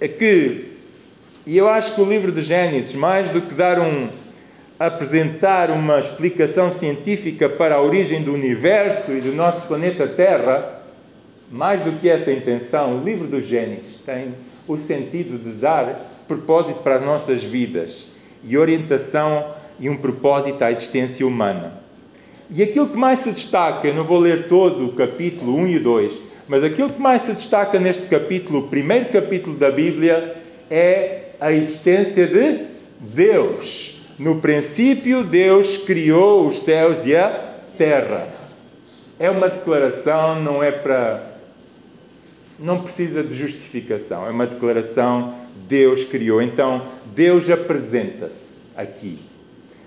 [0.00, 0.72] é que
[1.44, 4.08] e eu acho que o livro de Gênesis, mais do que dar um,
[4.86, 10.82] apresentar uma explicação científica para a origem do universo e do nosso planeta Terra,
[11.48, 14.34] mais do que essa intenção, o livro do Gênesis tem
[14.66, 18.08] o sentido de dar propósito para as nossas vidas
[18.42, 21.74] e orientação e um propósito à existência humana.
[22.50, 25.78] E aquilo que mais se destaca, eu não vou ler todo o capítulo 1 e
[25.78, 30.34] 2, mas aquilo que mais se destaca neste capítulo, o primeiro capítulo da Bíblia,
[30.68, 32.66] é a existência de
[32.98, 34.01] Deus.
[34.18, 38.28] No princípio, Deus criou os céus e a terra.
[39.18, 41.32] É uma declaração, não é para.
[42.58, 45.34] Não precisa de justificação, é uma declaração.
[45.66, 46.42] Deus criou.
[46.42, 46.82] Então,
[47.14, 49.18] Deus apresenta-se aqui.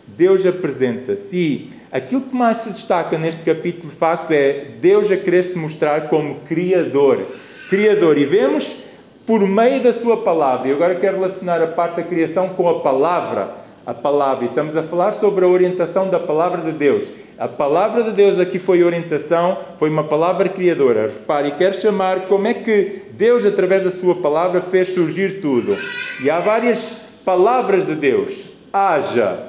[0.08, 1.38] Deus apresenta-se.
[1.38, 5.58] E aquilo que mais se destaca neste capítulo, de facto, é Deus a querer se
[5.58, 7.28] mostrar como Criador.
[7.70, 8.18] Criador.
[8.18, 8.84] E vemos
[9.26, 10.68] por meio da Sua palavra.
[10.68, 14.46] E agora quero relacionar a parte da criação com a palavra a palavra.
[14.46, 17.10] E estamos a falar sobre a orientação da palavra de Deus.
[17.38, 21.08] A palavra de Deus aqui foi orientação, foi uma palavra criadora.
[21.08, 25.78] Repare, quero chamar como é que Deus, através da sua palavra, fez surgir tudo.
[26.24, 26.96] E há várias
[27.26, 28.48] palavras de Deus.
[28.72, 29.48] Haja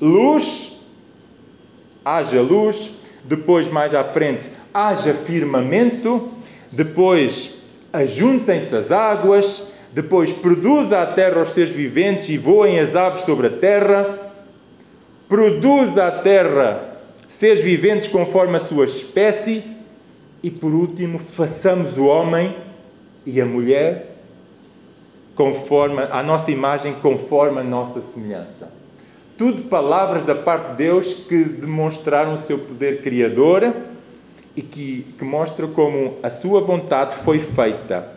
[0.00, 0.78] luz,
[2.04, 2.92] haja luz,
[3.24, 6.30] depois mais à frente, haja firmamento,
[6.70, 13.22] depois ajuntem-se as águas, depois, produza a terra os seres viventes e voem as aves
[13.22, 14.30] sobre a terra.
[15.26, 19.64] Produza a terra seres viventes conforme a sua espécie.
[20.42, 22.54] E por último, façamos o homem
[23.24, 24.18] e a mulher
[25.34, 28.70] conforme a nossa imagem, conforme a nossa semelhança.
[29.38, 33.74] Tudo palavras da parte de Deus que demonstraram o seu poder criador
[34.54, 38.15] e que, que mostram como a sua vontade foi feita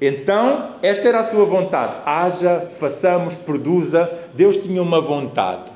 [0.00, 2.02] então, esta era a sua vontade.
[2.06, 4.08] Haja, façamos, produza.
[4.34, 5.72] Deus tinha uma vontade.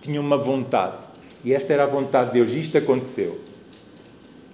[0.00, 0.94] Tinha uma vontade.
[1.44, 2.52] E esta era a vontade de Deus.
[2.52, 3.40] Isto aconteceu.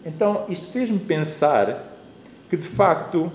[0.04, 1.94] Então, isto fez-me pensar
[2.48, 3.30] que, de facto,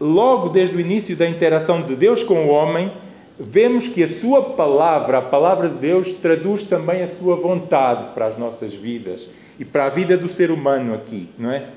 [0.00, 2.90] logo desde o início da interação de Deus com o homem,
[3.38, 8.26] vemos que a sua palavra, a palavra de Deus, traduz também a sua vontade para
[8.26, 11.68] as nossas vidas e para a vida do ser humano aqui, não é?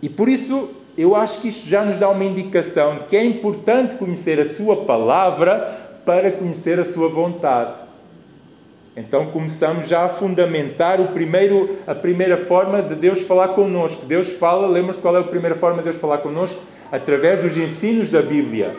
[0.00, 3.24] E por isso eu acho que isto já nos dá uma indicação de que é
[3.24, 7.74] importante conhecer a Sua palavra para conhecer a Sua vontade.
[8.96, 14.04] Então começamos já a fundamentar o primeiro, a primeira forma de Deus falar connosco.
[14.06, 16.60] Deus fala, lembra-se qual é a primeira forma de Deus falar connosco?
[16.90, 18.74] Através dos ensinos da Bíblia.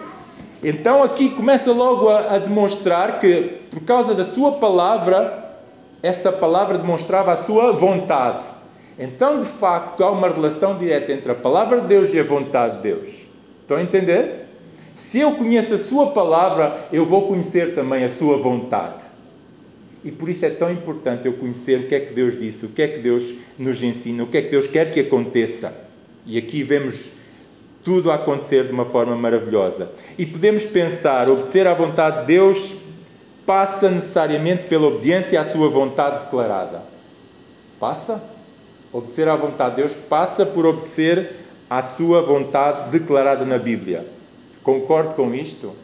[0.61, 5.55] Então aqui começa logo a, a demonstrar que, por causa da sua palavra,
[6.03, 8.58] essa palavra demonstrava a sua vontade.
[8.99, 12.77] Então, de facto, há uma relação direta entre a palavra de Deus e a vontade
[12.77, 13.09] de Deus.
[13.61, 14.47] Estão a entender?
[14.93, 19.03] Se eu conheço a Sua palavra, eu vou conhecer também a Sua vontade.
[20.03, 22.69] E por isso é tão importante eu conhecer o que é que Deus disse, o
[22.69, 25.73] que é que Deus nos ensina, o que é que Deus quer que aconteça.
[26.25, 27.09] E aqui vemos
[27.83, 29.91] tudo a acontecer de uma forma maravilhosa.
[30.17, 32.75] E podemos pensar, obedecer à vontade de Deus
[33.45, 36.83] passa necessariamente pela obediência à sua vontade declarada.
[37.79, 38.21] Passa?
[38.91, 41.35] Obedecer à vontade de Deus passa por obedecer
[41.69, 44.07] à sua vontade declarada na Bíblia.
[44.63, 45.75] Concordo com isto?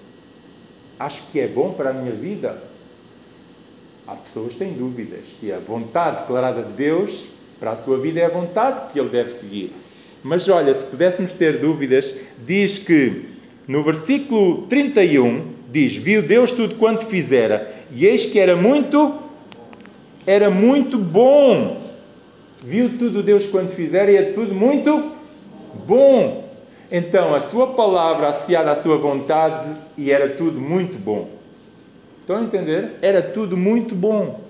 [0.99, 2.63] Acho que é bom para a minha vida?
[4.07, 7.27] Há pessoas que têm dúvidas se a vontade declarada de Deus
[7.59, 9.71] para a sua vida é a vontade que ele deve seguir.
[10.23, 13.29] Mas olha, se pudéssemos ter dúvidas, diz que
[13.67, 19.13] no versículo 31 diz: Viu Deus tudo quanto fizera, e eis que era muito,
[20.25, 21.84] era muito bom
[22.65, 25.11] viu tudo Deus quando fizer e é tudo muito
[25.87, 26.49] bom.
[26.91, 31.29] Então, a sua palavra associada à sua vontade e era tudo muito bom.
[32.21, 32.93] Estão a entender?
[33.03, 34.41] Era tudo muito bom.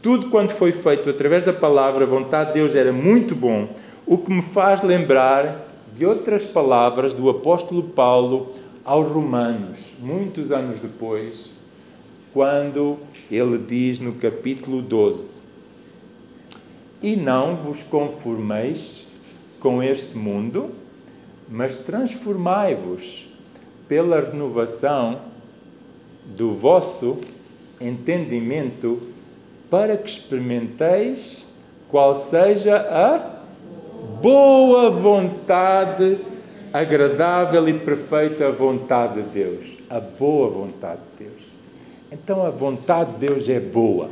[0.00, 3.68] Tudo quanto foi feito através da palavra, a vontade de Deus era muito bom.
[4.06, 8.52] O que me faz lembrar de outras palavras do apóstolo Paulo
[8.84, 11.52] aos Romanos, muitos anos depois,
[12.32, 15.37] quando ele diz no capítulo 12:
[17.02, 19.06] e não vos conformeis
[19.60, 20.70] com este mundo,
[21.48, 23.28] mas transformai-vos
[23.88, 25.20] pela renovação
[26.24, 27.18] do vosso
[27.80, 29.00] entendimento,
[29.70, 31.46] para que experimenteis
[31.88, 33.38] qual seja a
[34.20, 36.18] boa vontade,
[36.72, 39.76] agradável e perfeita vontade de Deus.
[39.88, 41.42] A boa vontade de Deus.
[42.10, 44.10] Então a vontade de Deus é boa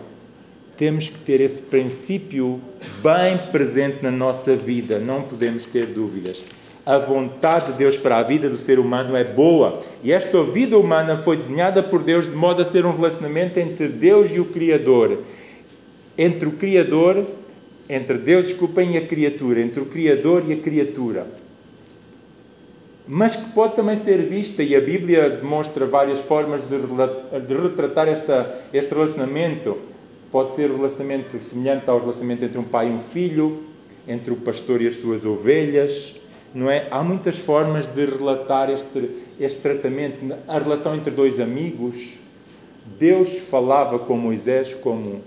[0.77, 2.61] temos que ter esse princípio
[3.03, 6.43] bem presente na nossa vida, não podemos ter dúvidas.
[6.85, 9.81] A vontade de Deus para a vida do ser humano é boa.
[10.05, 13.89] E esta vida humana foi desenhada por Deus de modo a ser um relacionamento entre
[13.89, 15.25] Deus e o Criador.
[16.17, 17.27] Entre o Criador,
[17.89, 19.61] entre Deus, desculpem, e a criatura.
[19.61, 21.27] Entre o Criador e a criatura
[23.09, 26.77] mas que pode também ser vista, e a Bíblia demonstra várias formas de,
[27.47, 29.79] de retratar esta, este relacionamento.
[30.31, 33.65] Pode ser um relacionamento semelhante ao relacionamento entre um pai e um filho,
[34.07, 36.15] entre o pastor e as suas ovelhas,
[36.55, 36.87] não é?
[36.91, 42.15] Há muitas formas de relatar este, este tratamento, a relação entre dois amigos.
[42.99, 45.23] Deus falava com Moisés como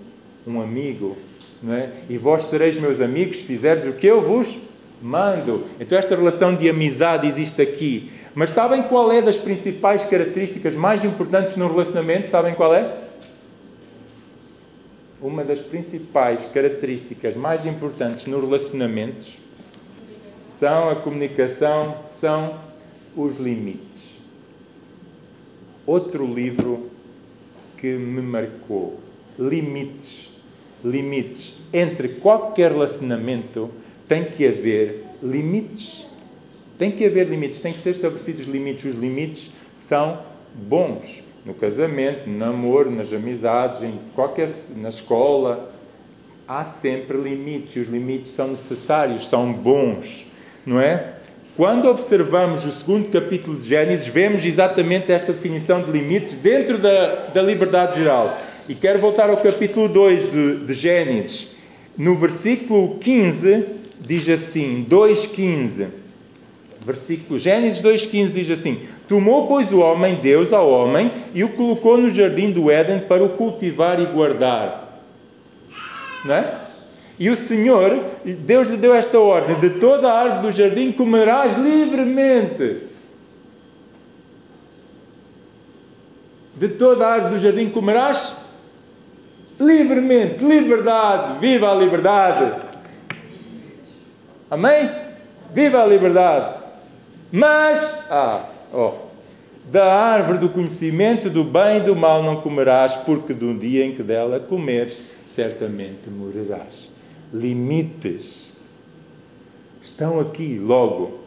[0.46, 1.16] um amigo,
[1.62, 1.90] não é?
[2.08, 4.56] E vós sereis meus amigos se fizerdes o que eu vos
[5.02, 5.64] Mando.
[5.80, 8.10] Então esta relação de amizade existe aqui.
[8.34, 12.28] Mas sabem qual é das principais características mais importantes no relacionamento?
[12.28, 12.96] Sabem qual é?
[15.22, 19.36] Uma das principais características mais importantes no relacionamentos
[20.34, 22.58] são a comunicação, são
[23.14, 24.18] os limites.
[25.86, 26.90] Outro livro
[27.76, 28.98] que me marcou,
[29.38, 30.30] limites.
[30.82, 33.70] Limites entre qualquer relacionamento
[34.08, 36.06] tem que haver limites.
[36.78, 38.86] Tem que haver limites, tem que ser estabelecidos limites.
[38.86, 40.22] Os limites são
[40.54, 41.22] bons.
[41.44, 45.72] No casamento, no namoro, nas amizades, em qualquer, na escola,
[46.46, 47.76] há sempre limites.
[47.76, 50.26] Os limites são necessários, são bons,
[50.66, 51.14] não é?
[51.56, 57.26] Quando observamos o segundo capítulo de Gênesis, vemos exatamente esta definição de limites dentro da,
[57.26, 58.36] da liberdade geral.
[58.68, 61.50] E quero voltar ao capítulo 2 de, de Gênesis.
[61.98, 63.66] No versículo 15,
[64.00, 65.88] diz assim, 2,15,
[66.84, 71.98] versículo Gênesis 2,15 diz assim: Tomou, pois, o homem Deus ao homem e o colocou
[71.98, 75.02] no jardim do Éden para o cultivar e guardar.
[76.24, 76.60] Não é?
[77.18, 81.56] E o Senhor, Deus lhe deu esta ordem: de toda a árvore do jardim comerás
[81.56, 82.88] livremente.
[86.56, 88.44] De toda a árvore do jardim comerás
[89.58, 90.42] livremente.
[90.42, 92.70] Liberdade, viva a liberdade!
[94.50, 94.90] Amém?
[95.52, 96.59] Viva a liberdade!
[97.32, 98.92] Mas, ah, oh,
[99.70, 103.94] da árvore do conhecimento do bem e do mal não comerás, porque do dia em
[103.94, 106.90] que dela comeres, certamente morrerás.
[107.32, 108.52] Limites
[109.80, 111.20] estão aqui logo.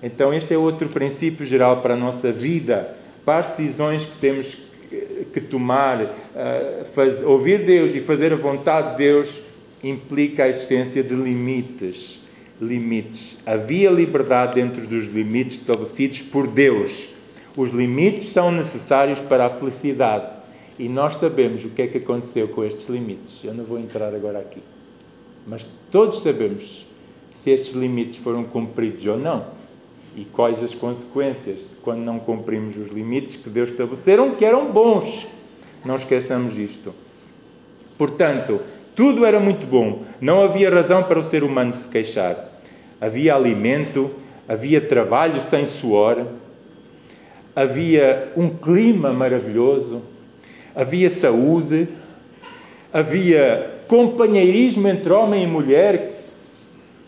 [0.00, 4.56] Então, este é outro princípio geral para a nossa vida, para as decisões que temos
[5.32, 6.02] que tomar.
[6.02, 9.42] Uh, faz, ouvir Deus e fazer a vontade de Deus
[9.82, 12.19] implica a existência de limites
[12.60, 13.38] limites.
[13.46, 17.08] Havia liberdade dentro dos limites estabelecidos por Deus.
[17.56, 20.38] Os limites são necessários para a felicidade.
[20.78, 23.42] E nós sabemos o que é que aconteceu com estes limites.
[23.42, 24.62] Eu não vou entrar agora aqui.
[25.46, 26.86] Mas todos sabemos
[27.34, 29.46] se estes limites foram cumpridos ou não.
[30.16, 35.26] E quais as consequências quando não cumprimos os limites que Deus estabeleceram, que eram bons.
[35.84, 36.94] Não esqueçamos isto.
[37.96, 38.60] Portanto,
[38.94, 40.04] tudo era muito bom.
[40.20, 42.49] Não havia razão para o ser humano se queixar
[43.00, 44.10] havia alimento,
[44.48, 46.26] havia trabalho sem suor,
[47.56, 50.02] havia um clima maravilhoso,
[50.74, 51.88] havia saúde,
[52.92, 56.22] havia companheirismo entre homem e mulher,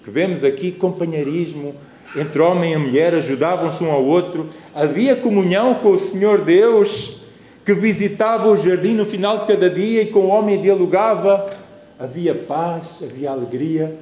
[0.05, 1.75] que vemos aqui companheirismo
[2.17, 7.23] entre homem e mulher, ajudavam-se um ao outro, havia comunhão com o Senhor Deus,
[7.65, 11.51] que visitava o jardim no final de cada dia e com o homem dialogava,
[11.99, 13.97] havia paz, havia alegria,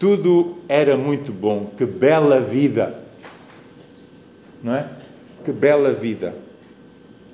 [0.00, 1.66] tudo era muito bom.
[1.76, 2.98] Que bela vida!
[4.62, 4.88] Não é?
[5.44, 6.34] Que bela vida!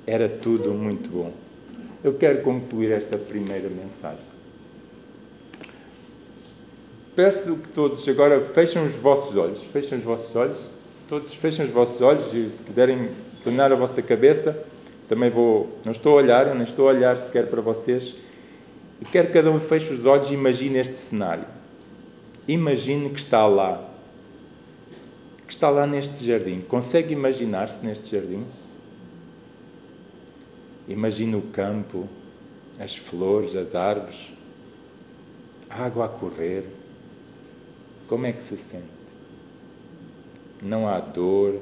[0.05, 1.31] Era tudo muito bom.
[2.03, 4.25] Eu quero concluir esta primeira mensagem.
[7.15, 9.63] Peço que todos agora fechem os vossos olhos.
[9.63, 10.69] Fechem os vossos olhos.
[11.07, 14.61] Todos fechem os vossos olhos e se quiserem inclinar a vossa cabeça,
[15.07, 15.79] também vou.
[15.85, 18.13] Não estou a olhar, eu não estou a olhar sequer para vocês.
[18.99, 21.56] E quero que cada um feche os olhos e imagine este cenário.
[22.47, 23.83] Imagine que está lá.
[25.45, 26.61] Que está lá neste jardim.
[26.61, 28.45] Consegue imaginar-se neste jardim?
[30.87, 32.07] Imagine o campo,
[32.79, 34.31] as flores, as árvores,
[35.69, 36.65] a água a correr.
[38.07, 38.85] Como é que se sente?
[40.61, 41.61] Não há dor,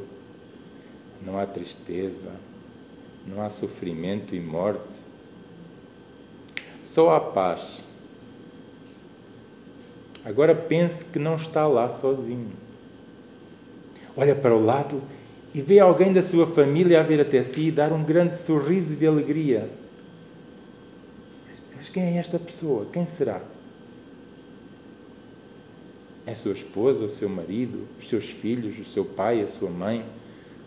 [1.25, 2.31] não há tristeza,
[3.25, 4.99] não há sofrimento e morte.
[6.83, 7.83] Só há paz
[10.26, 12.51] Agora pense que não está lá sozinho.
[14.17, 14.99] Olha para o lado
[15.53, 18.95] e vê alguém da sua família a vir até si e dar um grande sorriso
[18.95, 19.69] de alegria.
[21.76, 22.88] Mas quem é esta pessoa?
[22.91, 23.39] Quem será?
[26.26, 30.03] É sua esposa, o seu marido, os seus filhos, o seu pai, a sua mãe,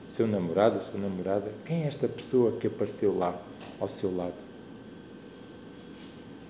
[0.07, 1.51] o seu namorado, a sua namorada?
[1.65, 3.37] Quem é esta pessoa que apareceu lá
[3.81, 4.48] ao seu lado?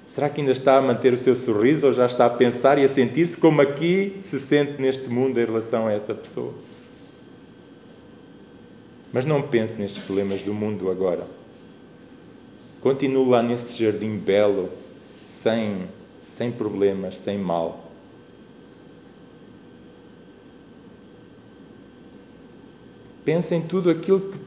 [0.09, 2.85] Será que ainda está a manter o seu sorriso ou já está a pensar e
[2.85, 6.55] a sentir-se como aqui se sente neste mundo em relação a essa pessoa?
[9.13, 11.27] Mas não pense nestes problemas do mundo agora.
[12.81, 14.71] Continue lá nesse jardim belo,
[15.43, 15.83] sem,
[16.25, 17.85] sem problemas, sem mal.
[23.27, 24.39] Pense em tudo aquilo que,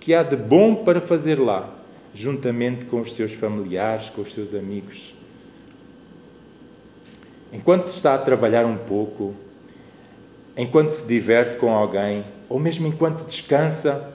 [0.00, 1.74] que há de bom para fazer lá,
[2.16, 5.14] juntamente com os seus familiares, com os seus amigos.
[7.52, 9.34] Enquanto está a trabalhar um pouco,
[10.56, 14.12] enquanto se diverte com alguém, ou mesmo enquanto descansa,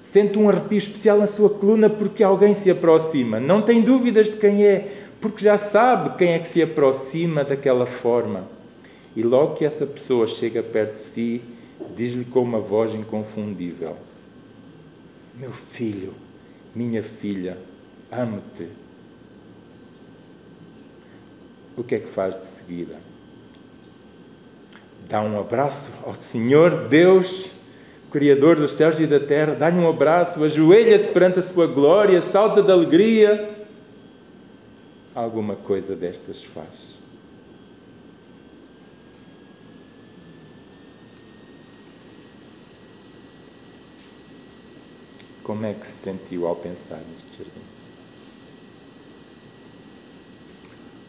[0.00, 3.38] sente um arrepio especial na sua coluna porque alguém se aproxima.
[3.38, 7.86] Não tem dúvidas de quem é, porque já sabe quem é que se aproxima daquela
[7.86, 8.48] forma.
[9.14, 11.42] E logo que essa pessoa chega perto de si,
[11.94, 13.96] diz-lhe com uma voz inconfundível:
[15.34, 16.12] Meu filho,
[16.76, 17.56] minha filha,
[18.12, 18.68] amo-te.
[21.74, 22.96] O que é que faz de seguida?
[25.08, 27.64] Dá um abraço ao Senhor Deus,
[28.10, 32.62] Criador dos céus e da terra, dá-lhe um abraço, ajoelha-se perante a sua glória, salta
[32.62, 33.66] de alegria.
[35.14, 36.98] Alguma coisa destas faz.
[45.46, 47.60] Como é que se sentiu ao pensar neste jardim?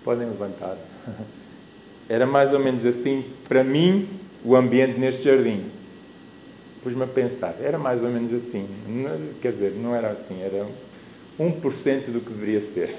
[0.04, 0.78] Podem levantar.
[2.08, 4.08] Era mais ou menos assim, para mim,
[4.46, 5.64] o ambiente neste jardim.
[6.84, 8.70] Pus-me a pensar, era mais ou menos assim.
[9.42, 10.66] Quer dizer, não era assim, era
[11.38, 12.96] 1% do que deveria ser.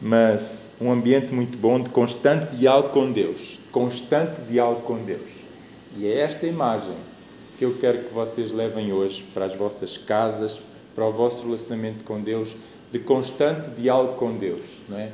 [0.00, 3.60] Mas um ambiente muito bom de constante diálogo com Deus.
[3.70, 5.30] Constante diálogo com Deus.
[5.94, 6.96] E é esta imagem
[7.56, 10.60] que eu quero que vocês levem hoje para as vossas casas,
[10.94, 12.54] para o vosso relacionamento com Deus,
[12.92, 15.12] de constante diálogo com Deus, não é?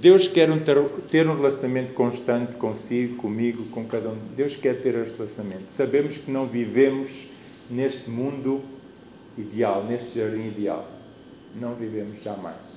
[0.00, 0.76] Deus quer um ter,
[1.10, 4.18] ter, um relacionamento constante consigo, comigo, com cada um.
[4.36, 5.72] Deus quer ter este relacionamento.
[5.72, 7.26] Sabemos que não vivemos
[7.70, 8.62] neste mundo
[9.38, 10.86] ideal, neste jardim ideal.
[11.58, 12.76] Não vivemos jamais.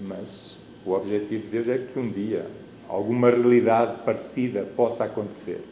[0.00, 0.56] Mas
[0.86, 2.46] o objetivo de Deus é que um dia
[2.88, 5.62] alguma realidade parecida possa acontecer.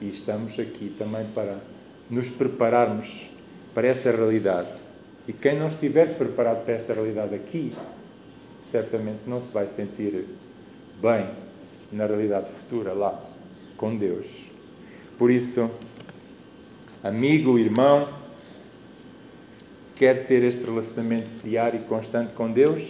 [0.00, 1.58] E estamos aqui também para
[2.08, 3.28] nos prepararmos
[3.74, 4.68] para essa realidade.
[5.28, 7.74] E quem não estiver preparado para esta realidade aqui,
[8.62, 10.24] certamente não se vai sentir
[11.00, 11.28] bem
[11.92, 13.22] na realidade futura lá,
[13.76, 14.26] com Deus.
[15.18, 15.70] Por isso,
[17.02, 18.08] amigo, irmão,
[19.94, 22.82] quer ter este relacionamento diário e constante com Deus?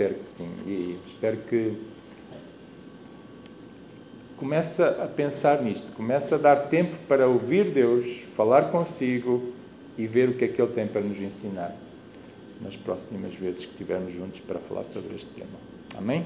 [0.00, 0.48] Espero que sim.
[0.66, 1.76] E espero que
[4.38, 9.52] comece a pensar nisto, comece a dar tempo para ouvir Deus, falar consigo
[9.98, 11.76] e ver o que é que Ele tem para nos ensinar
[12.62, 15.58] nas próximas vezes que estivermos juntos para falar sobre este tema.
[15.98, 16.24] Amém?